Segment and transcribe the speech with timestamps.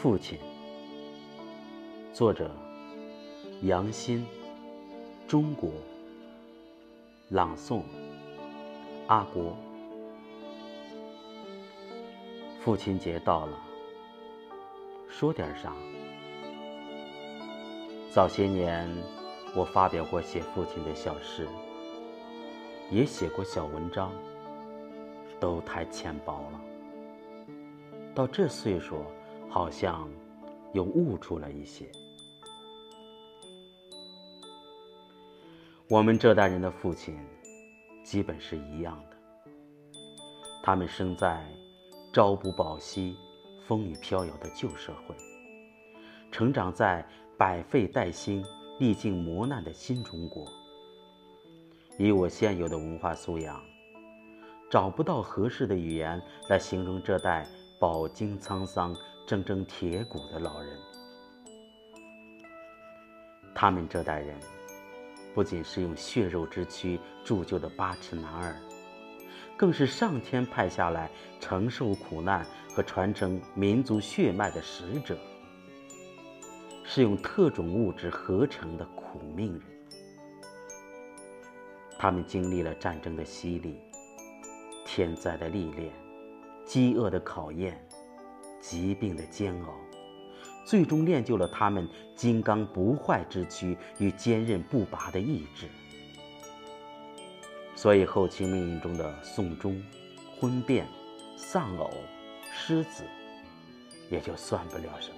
[0.00, 0.38] 父亲，
[2.12, 2.48] 作者
[3.62, 4.24] 杨欣，
[5.26, 5.72] 中国，
[7.30, 7.82] 朗诵
[9.08, 9.56] 阿国。
[12.60, 13.58] 父亲节到了，
[15.08, 15.72] 说点啥？
[18.08, 18.88] 早些年，
[19.56, 21.44] 我发表过写父亲的小诗，
[22.88, 24.12] 也写过小文章，
[25.40, 26.60] 都太浅薄了。
[28.14, 29.02] 到这岁数，
[29.58, 30.08] 好像
[30.72, 31.90] 又悟出了一些。
[35.90, 37.18] 我们这代人的父亲，
[38.04, 39.16] 基本是一样的。
[40.62, 41.44] 他们生在
[42.12, 43.16] 朝不保夕、
[43.66, 45.16] 风雨飘摇的旧社会，
[46.30, 47.04] 成长在
[47.36, 48.44] 百废待兴、
[48.78, 50.46] 历尽磨难的新中国。
[51.98, 53.60] 以我现有的文化素养，
[54.70, 57.44] 找不到合适的语言来形容这代。
[57.80, 58.92] 饱经沧桑、
[59.28, 60.78] 铮铮铁骨的老人，
[63.54, 64.34] 他们这代人
[65.34, 68.56] 不仅是用血肉之躯铸就的八尺男儿，
[69.54, 72.42] 更是上天派下来承受苦难
[72.74, 75.14] 和传承民族血脉的使者，
[76.82, 79.62] 是用特种物质合成的苦命人。
[81.98, 83.78] 他们经历了战争的洗礼、
[84.86, 85.92] 天灾的历练。
[86.64, 87.82] 饥饿的考验，
[88.60, 89.74] 疾病的煎熬，
[90.64, 95.66] 最终练就了他们金刚不坏之躯与坚韧不拔的意志。
[97.74, 99.80] 所以后期命运中的送终、
[100.38, 100.86] 婚变、
[101.36, 101.90] 丧偶、
[102.52, 103.04] 失子，
[104.10, 105.16] 也就算不了什么，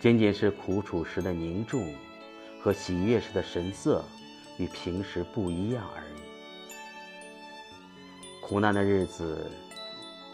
[0.00, 1.92] 仅仅是苦楚时的凝重
[2.62, 4.04] 和喜悦时的神色
[4.58, 6.20] 与平时不一样而已。
[8.40, 9.50] 苦难的日子，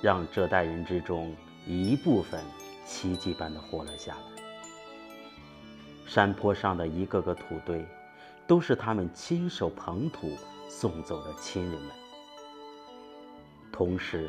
[0.03, 1.33] 让这代人之中
[1.65, 2.43] 一部分
[2.85, 4.43] 奇迹般的活了下来。
[6.05, 7.87] 山坡上的一个个土堆，
[8.45, 10.37] 都是他们亲手捧土
[10.69, 11.91] 送走的亲人们。
[13.71, 14.29] 同时，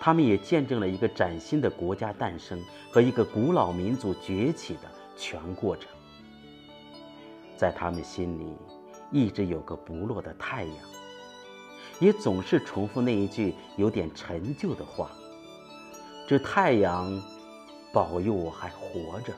[0.00, 2.60] 他们也见证了一个崭新的国家诞生
[2.90, 5.88] 和一个古老民族崛起的全过程。
[7.56, 8.56] 在他们心里，
[9.12, 10.97] 一直有个不落的太阳。
[12.00, 15.10] 也总是重复那一句有点陈旧的话
[16.28, 17.20] ：“这太阳
[17.92, 19.34] 保佑我还活着。”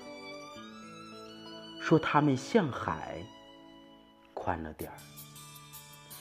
[1.81, 3.25] 说他们像海
[4.35, 4.99] 宽了点儿，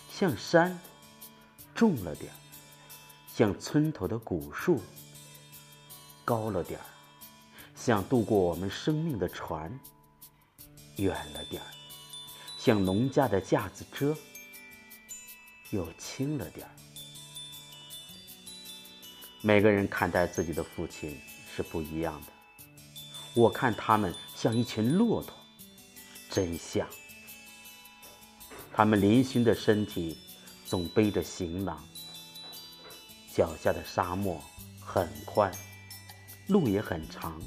[0.09, 0.79] 像山
[1.75, 2.35] 重了点儿，
[3.27, 4.81] 像村头的古树
[6.23, 6.85] 高了点儿，
[7.75, 9.77] 像渡过我们生命的船
[10.95, 11.67] 远了点儿，
[12.57, 14.16] 像农家的架子车。
[15.72, 16.72] 又轻了点儿。
[19.41, 21.19] 每个人看待自己的父亲
[21.56, 22.28] 是不一样的。
[23.35, 25.34] 我看他们像一群骆驼，
[26.30, 26.88] 真像。
[28.74, 30.18] 他们嶙峋的身体
[30.66, 31.84] 总背着行囊，
[33.34, 34.41] 脚下的沙漠
[34.80, 35.53] 很宽，
[36.47, 37.40] 路也很长，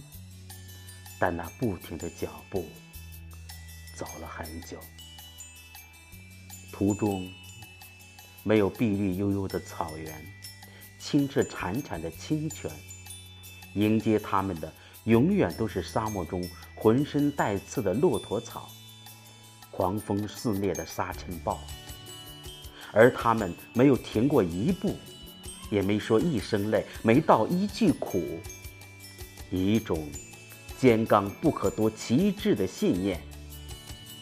[1.19, 2.69] 但那不停的脚步
[3.97, 4.79] 走了很久，
[6.71, 7.33] 途中。
[8.43, 10.13] 没有碧绿悠悠的草原，
[10.99, 12.71] 清澈潺潺的清泉，
[13.75, 14.73] 迎接他们的
[15.05, 16.43] 永远都是沙漠中
[16.75, 18.69] 浑身带刺的骆驼草，
[19.71, 21.61] 狂风肆虐的沙尘暴。
[22.93, 24.97] 而他们没有停过一步，
[25.71, 28.39] 也没说一声累，没道一句苦，
[29.51, 30.07] 一种
[30.79, 33.19] 坚刚不可夺旗帜的信念，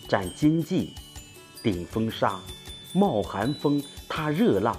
[0.08, 0.94] 斩荆棘，
[1.62, 2.40] 顶风沙，
[2.92, 3.82] 冒寒风。
[4.12, 4.76] 踏热浪，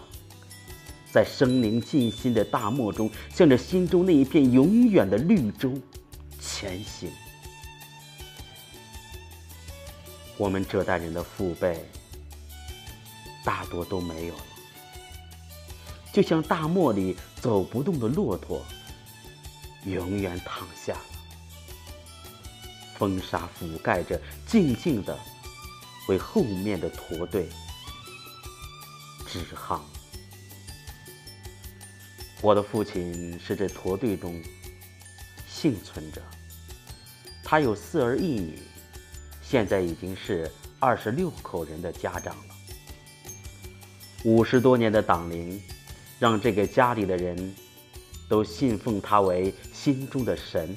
[1.09, 5.73] 在生灵尽心的大漠中，向着心中那一片永远的绿洲
[6.37, 7.09] 前行。
[10.35, 11.85] 我们这代人的父辈，
[13.45, 14.43] 大多都没有了，
[16.11, 18.61] 就像大漠里走不动的骆驼，
[19.85, 21.05] 永远躺下了。
[22.95, 25.17] 风沙覆盖着，静静的
[26.09, 27.47] 为后面的驼队。
[29.39, 29.81] 支行。
[32.41, 34.41] 我的父亲是这驼队中
[35.47, 36.21] 幸存者，
[37.43, 38.59] 他有四儿一女，
[39.41, 42.55] 现在已经是二十六口人的家长了。
[44.25, 45.61] 五十多年的党龄，
[46.19, 47.55] 让这个家里的人
[48.27, 50.75] 都信奉他为心中的神。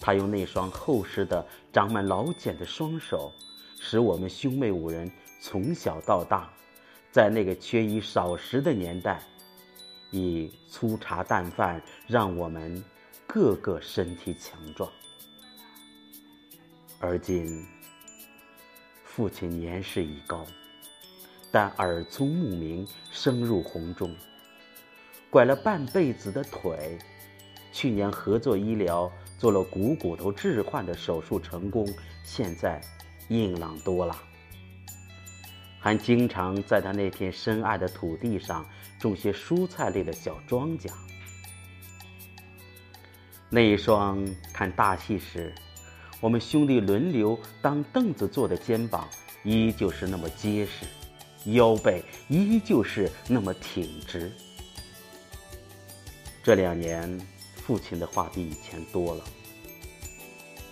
[0.00, 3.32] 他用那双厚实的、长满老茧的双手，
[3.80, 5.10] 使我们兄妹五人
[5.40, 6.52] 从小到大。
[7.10, 9.20] 在那个缺衣少食的年代，
[10.10, 12.84] 以粗茶淡饭让我们
[13.26, 14.90] 个个身体强壮。
[17.00, 17.64] 而今，
[19.04, 20.44] 父亲年事已高，
[21.50, 24.14] 但耳聪目明，声入红中，
[25.30, 26.98] 拐了半辈子的腿，
[27.72, 31.88] 去年合作医疗做了股骨头置换的手术成功，
[32.22, 32.80] 现在
[33.28, 34.27] 硬朗多了。
[35.80, 38.66] 还经常在他那片深爱的土地上
[38.98, 40.90] 种些蔬菜类的小庄稼。
[43.48, 44.22] 那一双
[44.52, 45.54] 看大戏时，
[46.20, 49.08] 我们兄弟轮流当凳子坐的肩膀，
[49.44, 50.84] 依旧是那么结实，
[51.52, 54.30] 腰背依旧是那么挺直。
[56.42, 57.18] 这两年，
[57.54, 59.24] 父亲的话比以前多了。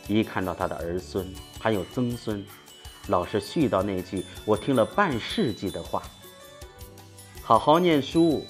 [0.08, 2.44] 一看到他的儿孙，还有曾孙。
[3.08, 6.02] 老是絮叨那句我听了半世纪的话：
[7.42, 8.44] 好好念书，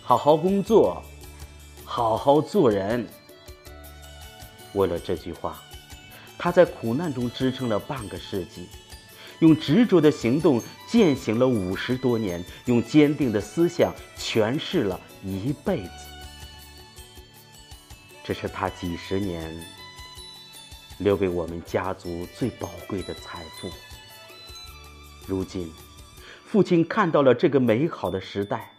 [0.00, 1.02] 好好工作，
[1.84, 3.06] 好好做人。
[4.72, 5.62] 为了这句话，
[6.38, 8.66] 他在苦难中支撑了半个世纪，
[9.40, 15.90] 用执着的行动践行了五十多年，用坚定的思想诠释了一辈子。
[18.24, 19.81] 这是他几十年。
[21.02, 23.68] 留给我们家族最宝贵的财富。
[25.26, 25.70] 如今，
[26.44, 28.72] 父亲看到了这个美好的时代，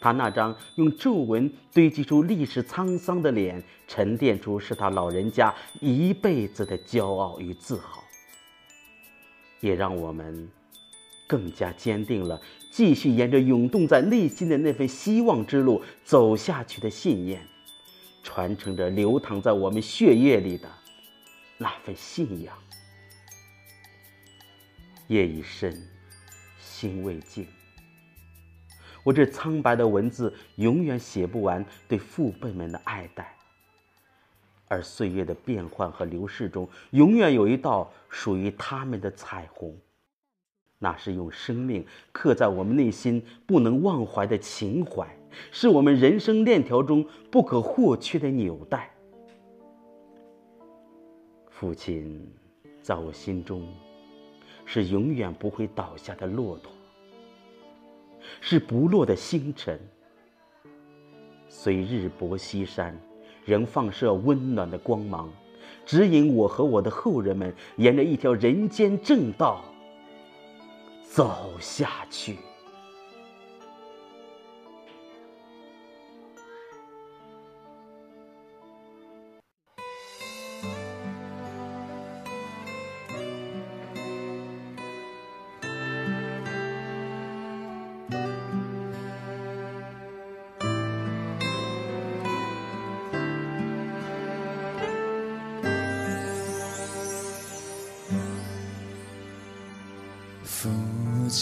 [0.00, 8.02] 他那张用皱纹堆积出历史沧桑的脸，沉淀出是他老人家一辈子的骄傲与自豪，
[9.60, 10.48] 也让我们
[11.26, 12.40] 更加坚定了
[12.70, 17.42] 继续沿着涌动在内心的那份希望之路走下去的信念，
[18.22, 20.68] 传承着流淌在我们血液里的。
[21.62, 22.56] 那份信仰，
[25.08, 25.76] 夜已深，
[26.58, 27.46] 心未静。
[29.04, 33.36] 我这苍白的文字永远写不完对父辈们的爱戴，
[34.68, 39.78] 而岁月的变换和流逝中，永远有一道属于他们的彩虹，
[40.78, 45.06] 那是用生命刻在我们内心不能忘怀的情怀，
[45.52, 48.94] 是我们人生链条中不可或缺的纽带。
[51.60, 52.26] 父亲，
[52.80, 53.68] 在我心中，
[54.64, 56.72] 是永远不会倒下的骆驼，
[58.40, 59.78] 是不落的星辰。
[61.50, 62.98] 虽日薄西山，
[63.44, 65.30] 仍放射温暖的光芒，
[65.84, 69.62] 指引我和我的后人们沿着一条人间正道
[71.02, 72.38] 走下去。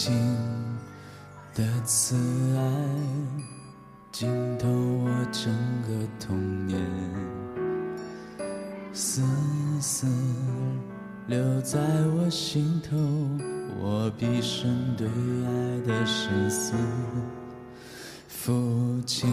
[0.09, 0.17] 亲
[1.53, 2.15] 的慈
[2.57, 2.63] 爱
[4.11, 4.27] 浸
[4.57, 5.53] 透我整
[5.83, 6.81] 个童年，
[8.91, 9.21] 丝
[9.79, 10.07] 丝
[11.27, 11.79] 留在
[12.17, 12.97] 我心头，
[13.79, 16.73] 我毕生对爱的深思。
[18.27, 19.31] 父亲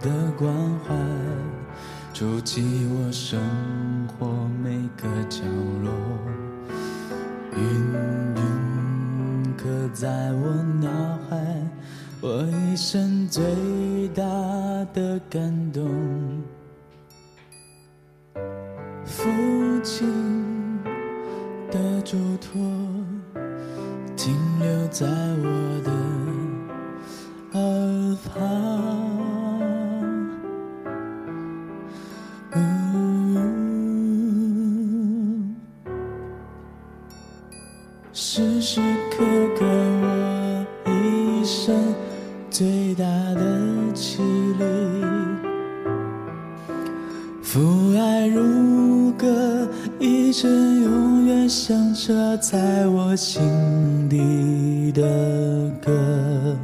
[0.00, 0.96] 的关怀
[2.12, 3.38] 触及我生
[4.08, 4.26] 活
[4.60, 5.42] 每个角
[5.84, 5.92] 落。
[7.54, 7.92] 云
[9.92, 10.88] 在我脑
[11.28, 11.36] 海，
[12.22, 13.44] 我一生最
[14.14, 14.24] 大
[14.94, 15.86] 的感动。
[19.04, 19.28] 父
[19.82, 20.82] 亲
[21.70, 22.60] 的嘱托
[24.16, 25.90] 停留在我的
[27.60, 28.32] 耳旁。
[38.14, 38.80] 时时
[39.10, 39.24] 刻
[39.58, 39.66] 刻，
[51.82, 53.42] 唱着在我心
[54.08, 55.02] 底的
[55.84, 56.56] 歌。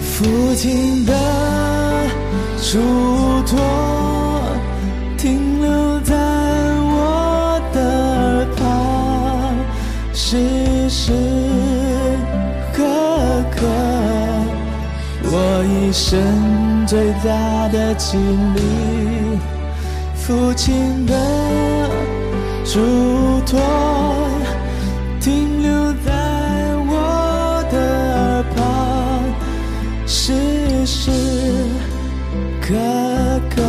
[0.00, 1.12] 父亲的
[2.62, 2.78] 嘱
[3.48, 3.93] 托
[15.94, 18.20] 一生最大的经
[18.56, 19.38] 历，
[20.16, 21.14] 父亲的
[22.64, 22.80] 嘱
[23.46, 23.60] 托
[25.20, 26.10] 停留在
[26.88, 27.78] 我的
[28.12, 29.22] 耳旁，
[30.04, 31.12] 时时
[32.60, 32.74] 刻
[33.54, 33.62] 刻，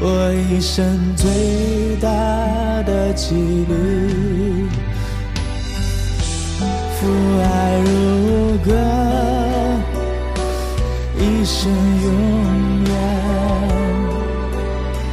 [0.00, 0.84] 我一生
[1.14, 2.08] 最大
[2.82, 3.36] 的纪
[3.68, 4.66] 律，
[6.98, 7.06] 父
[7.44, 7.46] 爱
[11.68, 12.06] 永
[12.84, 12.90] 远，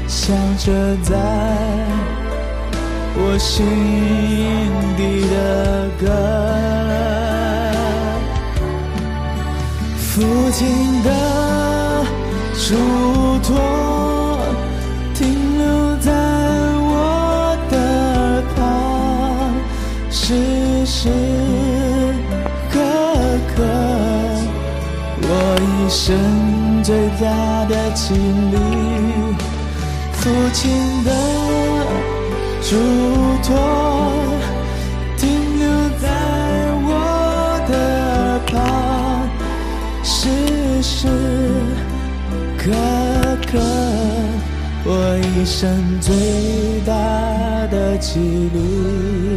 [0.08, 0.72] 响着
[1.04, 1.16] 在
[3.16, 3.66] 我心
[4.98, 5.36] 底的
[6.00, 6.04] 歌。
[9.98, 10.12] 父
[10.52, 10.62] 亲
[11.04, 11.10] 的
[12.54, 12.66] 嘱
[13.42, 13.50] 托
[15.14, 15.22] 停
[15.58, 15.64] 留
[15.98, 16.12] 在
[16.86, 18.58] 我的耳旁，
[20.12, 21.10] 时时。
[25.86, 26.16] 一生
[26.84, 28.18] 最大的经
[28.52, 28.58] 历，
[30.12, 30.70] 父亲
[31.06, 31.12] 的
[32.62, 32.76] 嘱
[33.42, 33.48] 托
[35.16, 35.66] 停留
[35.98, 36.10] 在
[36.84, 36.90] 我
[37.70, 37.74] 的
[38.04, 38.52] 耳旁，
[40.04, 40.28] 时
[40.82, 41.08] 时
[42.58, 42.70] 刻
[43.50, 43.58] 刻，
[44.84, 46.92] 我一生最大
[47.72, 49.33] 的纪律。